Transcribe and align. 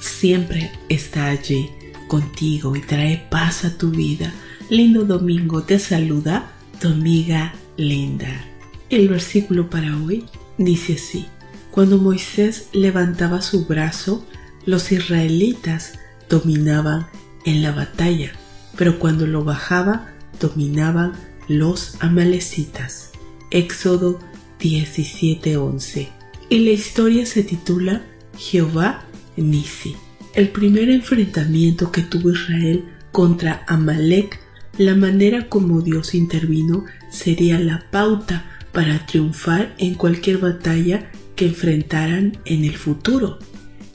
siempre 0.00 0.70
está 0.88 1.26
allí 1.26 1.70
contigo 2.08 2.76
y 2.76 2.80
trae 2.80 3.26
paz 3.30 3.64
a 3.64 3.76
tu 3.76 3.90
vida. 3.90 4.32
Lindo 4.70 5.04
domingo, 5.04 5.62
te 5.62 5.78
saluda 5.78 6.52
tu 6.80 6.88
amiga 6.88 7.54
Linda. 7.76 8.44
El 8.90 9.08
versículo 9.08 9.70
para 9.70 9.96
hoy 9.96 10.24
dice 10.58 10.94
así. 10.94 11.26
Cuando 11.70 11.98
Moisés 11.98 12.68
levantaba 12.72 13.42
su 13.42 13.66
brazo, 13.66 14.24
los 14.64 14.92
israelitas 14.92 15.98
dominaban 16.28 17.06
en 17.44 17.62
la 17.62 17.72
batalla, 17.72 18.32
pero 18.76 18.98
cuando 18.98 19.26
lo 19.26 19.44
bajaba, 19.44 20.08
dominaban 20.40 21.12
los 21.48 21.96
amalecitas. 22.00 23.10
Éxodo 23.50 24.18
17:11. 24.60 26.08
Y 26.48 26.58
la 26.60 26.70
historia 26.70 27.26
se 27.26 27.42
titula 27.42 28.02
Jehová 28.38 29.04
Nisi. 29.36 29.96
El 30.34 30.48
primer 30.48 30.90
enfrentamiento 30.90 31.90
que 31.90 32.02
tuvo 32.02 32.30
Israel 32.30 32.84
contra 33.12 33.64
Amalek, 33.66 34.38
la 34.78 34.94
manera 34.94 35.48
como 35.48 35.80
Dios 35.80 36.14
intervino 36.14 36.84
sería 37.10 37.58
la 37.58 37.86
pauta 37.90 38.44
para 38.72 39.06
triunfar 39.06 39.74
en 39.78 39.94
cualquier 39.94 40.38
batalla 40.38 41.10
que 41.34 41.46
enfrentaran 41.46 42.38
en 42.44 42.64
el 42.64 42.76
futuro. 42.76 43.38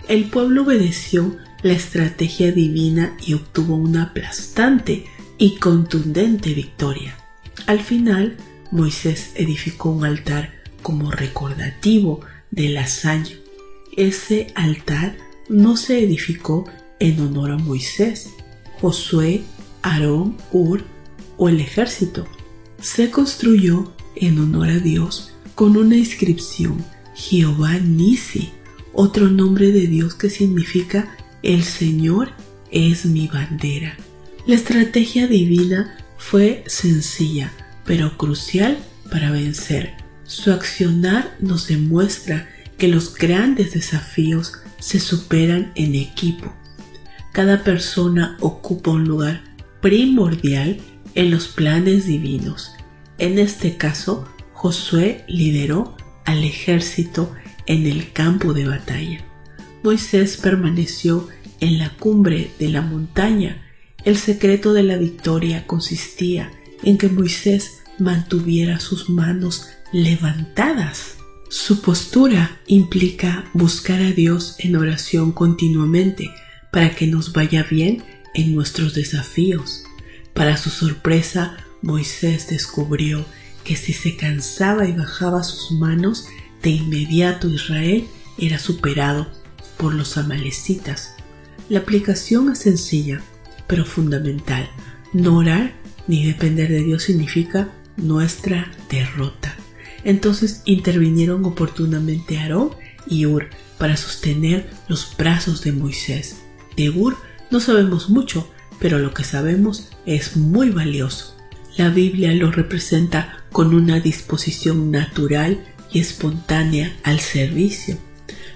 El 0.08 0.26
pueblo 0.26 0.64
obedeció 0.64 1.38
la 1.62 1.74
estrategia 1.74 2.52
divina 2.52 3.16
y 3.26 3.34
obtuvo 3.34 3.76
una 3.76 4.04
aplastante 4.04 5.06
y 5.38 5.58
contundente 5.58 6.54
victoria. 6.54 7.16
Al 7.68 7.82
final, 7.82 8.38
Moisés 8.72 9.34
edificó 9.36 9.92
un 9.92 10.06
altar 10.06 10.54
como 10.82 11.12
recordativo 11.12 12.22
del 12.50 12.78
hazaña. 12.78 13.36
Ese 13.96 14.48
altar 14.56 15.16
no 15.52 15.76
se 15.76 16.00
edificó 16.00 16.66
en 17.00 17.20
honor 17.20 17.52
a 17.52 17.58
Moisés, 17.58 18.30
Josué, 18.80 19.44
Aarón, 19.82 20.38
Ur 20.52 20.84
o 21.38 21.50
el 21.50 21.60
ejército. 21.60 22.26
Se 22.82 23.12
construyó 23.12 23.94
en 24.16 24.40
honor 24.40 24.70
a 24.70 24.80
Dios 24.80 25.34
con 25.54 25.78
una 25.78 25.98
inscripción 25.98 26.84
Jehová 27.16 27.78
Nisi, 27.80 28.50
otro 28.94 29.30
nombre 29.30 29.72
de 29.72 29.88
Dios 29.88 30.16
que 30.16 30.30
significa 30.30 31.16
el 31.44 31.64
Señor 31.64 32.32
es 32.72 33.06
mi 33.06 33.28
bandera. 33.28 33.98
La 34.46 34.56
estrategia 34.56 35.28
divina 35.28 35.98
fue 36.18 36.64
sencilla, 36.68 37.52
pero 37.86 38.18
crucial 38.18 38.78
para 39.12 39.32
vencer. 39.32 39.94
Su 40.24 40.52
accionar 40.52 41.36
nos 41.42 41.68
demuestra 41.68 42.50
que 42.78 42.88
los 42.88 43.14
grandes 43.16 43.74
desafíos 43.74 44.54
se 44.82 45.00
superan 45.00 45.72
en 45.76 45.96
equipo. 45.96 46.54
Cada 47.32 47.64
persona 47.64 48.36
ocupa 48.42 48.92
un 48.92 49.06
lugar 49.06 49.42
primordial 49.80 50.82
en 51.16 51.32
los 51.32 51.48
planes 51.48 52.06
divinos. 52.06 52.74
En 53.18 53.40
este 53.40 53.78
caso, 53.78 54.28
Josué 54.54 55.24
lideró 55.28 55.96
al 56.26 56.44
ejército 56.44 57.32
en 57.68 57.86
el 57.86 58.12
campo 58.12 58.54
de 58.54 58.66
batalla. 58.66 59.24
Moisés 59.84 60.38
permaneció 60.38 61.28
en 61.60 61.80
la 61.80 61.90
cumbre 61.92 62.52
de 62.60 62.70
la 62.70 62.82
montaña. 62.82 63.62
El 64.04 64.18
secreto 64.18 64.74
de 64.74 64.84
la 64.84 64.98
victoria 64.98 65.66
consistía 65.68 66.52
en 66.84 66.98
que 66.98 67.08
Moisés 67.08 67.84
mantuviera 68.00 68.80
sus 68.80 69.10
manos 69.10 69.70
levantadas. 69.94 71.18
Su 71.52 71.82
postura 71.82 72.62
implica 72.66 73.44
buscar 73.54 74.00
a 74.00 74.14
Dios 74.14 74.56
en 74.60 74.78
oración 74.78 75.34
continuamente 75.34 76.34
para 76.72 76.96
que 76.96 77.08
nos 77.08 77.34
vaya 77.34 77.68
bien 77.70 78.06
en 78.34 78.56
nuestros 78.56 78.94
desafíos. 78.94 79.84
Para 80.34 80.56
su 80.56 80.70
sorpresa, 80.70 81.58
Moisés 81.82 82.48
descubrió 82.48 83.26
que 83.66 83.76
si 83.76 83.92
se 83.92 84.16
cansaba 84.16 84.88
y 84.88 84.94
bajaba 84.94 85.44
sus 85.44 85.78
manos, 85.78 86.30
de 86.64 86.70
inmediato 86.70 87.50
Israel 87.50 88.08
era 88.38 88.58
superado 88.58 89.28
por 89.76 89.94
los 89.94 90.18
amalecitas. 90.18 91.16
La 91.68 91.80
aplicación 91.80 92.50
es 92.54 92.60
sencilla, 92.60 93.20
pero 93.68 93.84
fundamental. 93.84 94.70
No 95.12 95.36
orar 95.36 95.74
ni 96.08 96.26
depender 96.26 96.70
de 96.70 96.82
Dios 96.82 97.04
significa 97.04 97.74
nuestra 97.98 98.72
derrota. 98.90 99.51
Entonces 100.04 100.62
intervinieron 100.66 101.46
oportunamente 101.46 102.38
Aarón 102.38 102.72
y 103.08 103.26
Ur 103.26 103.50
para 103.78 103.98
sostener 103.98 104.70
los 104.88 105.16
brazos 105.18 105.64
de 105.64 105.72
Moisés. 105.72 106.38
De 106.76 106.90
Ur 106.90 107.18
no 107.50 107.60
sabemos 107.60 108.10
mucho, 108.10 108.50
pero 108.80 109.00
lo 109.00 109.14
que 109.14 109.24
sabemos 109.24 109.90
es 110.06 110.38
muy 110.38 110.70
valioso. 110.70 111.38
La 111.78 111.90
Biblia 111.90 112.34
lo 112.34 112.52
representa 112.52 113.44
con 113.52 113.74
una 113.74 114.00
disposición 114.00 114.92
natural 114.92 115.64
y 115.92 116.00
espontánea 116.00 116.96
al 117.04 117.20
servicio. 117.20 117.98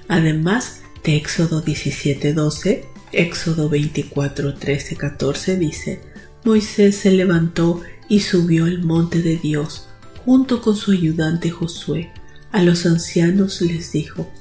Además 0.08 0.82
de 1.04 1.18
Éxodo 1.18 1.64
17:12, 1.64 2.86
Éxodo 3.12 3.70
24, 3.70 4.56
13, 4.56 4.96
14 4.96 5.58
dice, 5.58 6.02
Moisés 6.44 6.98
se 6.98 7.12
levantó 7.12 7.82
y 8.10 8.20
subió 8.22 8.66
al 8.66 8.84
monte 8.84 9.22
de 9.22 9.38
Dios 9.38 9.88
junto 10.26 10.62
con 10.62 10.76
su 10.76 10.92
ayudante 10.92 11.52
Josué. 11.52 12.12
A 12.52 12.64
los 12.64 12.86
ancianos 12.88 13.62
les 13.62 13.92
dijo, 13.92 14.32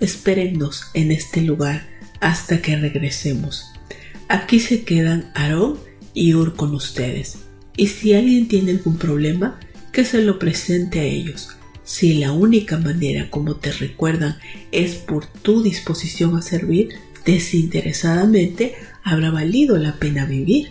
espérennos 0.00 0.86
en 0.94 1.12
este 1.12 1.42
lugar 1.42 1.86
hasta 2.20 2.62
que 2.62 2.76
regresemos. 2.76 3.66
Aquí 4.28 4.58
se 4.58 4.84
quedan 4.84 5.30
Aarón 5.34 5.78
y 6.14 6.34
Ur 6.34 6.56
con 6.56 6.74
ustedes. 6.74 7.36
Y 7.76 7.88
si 7.88 8.14
alguien 8.14 8.48
tiene 8.48 8.70
algún 8.72 8.96
problema, 8.96 9.60
que 9.92 10.04
se 10.04 10.22
lo 10.22 10.38
presente 10.38 11.00
a 11.00 11.04
ellos. 11.04 11.50
Si 11.84 12.14
la 12.14 12.32
única 12.32 12.78
manera 12.78 13.28
como 13.30 13.56
te 13.56 13.70
recuerdan 13.70 14.38
es 14.72 14.94
por 14.94 15.26
tu 15.26 15.62
disposición 15.62 16.36
a 16.36 16.42
servir 16.42 16.88
desinteresadamente, 17.26 18.74
habrá 19.02 19.30
valido 19.30 19.76
la 19.76 19.96
pena 19.98 20.24
vivir. 20.24 20.70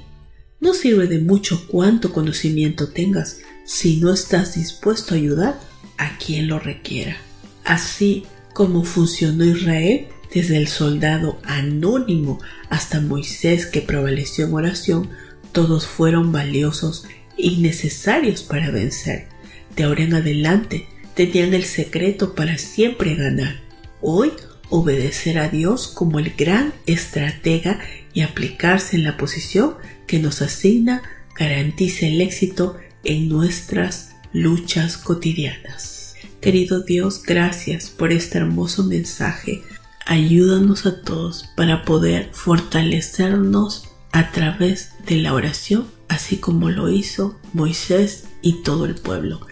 No 0.60 0.74
sirve 0.74 1.08
de 1.08 1.20
mucho 1.20 1.68
cuánto 1.68 2.12
conocimiento 2.12 2.90
tengas 2.90 3.42
si 3.66 3.98
no 3.98 4.14
estás 4.14 4.56
dispuesto 4.56 5.14
a 5.14 5.18
ayudar 5.18 5.60
a 5.98 6.18
quien 6.18 6.48
lo 6.48 6.60
requiera. 6.60 7.18
Así 7.64 8.26
como 8.54 8.84
funcionó 8.84 9.46
Israel 9.46 10.08
desde 10.34 10.58
el 10.58 10.68
soldado 10.68 11.40
anónimo 11.44 12.40
hasta 12.70 13.02
Moisés 13.02 13.66
que 13.66 13.82
prevaleció 13.82 14.46
en 14.46 14.54
oración, 14.54 15.10
todos 15.52 15.86
fueron 15.86 16.32
valiosos 16.32 17.06
y 17.38 17.58
necesarios 17.58 18.44
para 18.44 18.72
vencer. 18.72 19.28
De 19.76 19.84
ahora 19.84 20.04
en 20.04 20.16
adelante 20.16 20.88
tenían 21.16 21.54
el 21.54 21.64
secreto 21.64 22.36
para 22.36 22.58
siempre 22.58 23.16
ganar. 23.16 23.62
Hoy 24.02 24.32
obedecer 24.70 25.38
a 25.38 25.50
Dios 25.50 25.88
como 25.88 26.20
el 26.20 26.34
gran 26.36 26.74
estratega 26.86 27.80
y 28.14 28.22
aplicarse 28.22 28.96
en 28.96 29.04
la 29.04 29.18
posición 29.18 29.76
que 30.08 30.20
nos 30.20 30.42
asigna 30.42 31.04
garantiza 31.36 32.08
el 32.08 32.22
éxito 32.22 32.78
en 33.04 33.30
nuestras 33.30 34.16
luchas 34.34 34.98
cotidianas. 34.98 36.16
Querido 36.42 36.82
Dios, 36.82 37.24
gracias 37.24 37.90
por 37.90 38.12
este 38.12 38.38
hermoso 38.38 38.84
mensaje. 38.84 39.64
Ayúdanos 40.06 40.86
a 40.86 41.02
todos 41.02 41.46
para 41.56 41.86
poder 41.86 42.30
fortalecernos 42.34 43.90
a 44.12 44.32
través 44.32 44.92
de 45.06 45.18
la 45.18 45.34
oración, 45.34 45.88
así 46.08 46.38
como 46.38 46.70
lo 46.70 46.90
hizo 46.90 47.40
Moisés 47.54 48.26
y 48.42 48.62
todo 48.64 48.86
el 48.86 48.96
pueblo. 48.96 49.46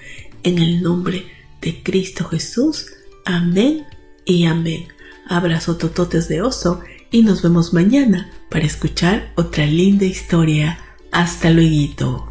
En 0.43 0.59
el 0.59 0.81
nombre 0.81 1.25
de 1.61 1.81
Cristo 1.83 2.25
Jesús. 2.25 2.87
Amén 3.25 3.85
y 4.25 4.45
amén. 4.45 4.87
Abrazo 5.27 5.77
tototes 5.77 6.27
de 6.27 6.41
oso 6.41 6.81
y 7.11 7.23
nos 7.23 7.41
vemos 7.41 7.73
mañana 7.73 8.31
para 8.49 8.65
escuchar 8.65 9.31
otra 9.35 9.65
linda 9.65 10.05
historia. 10.05 10.79
Hasta 11.11 11.49
luego. 11.49 12.30